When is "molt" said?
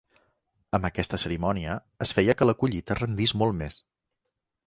3.43-3.57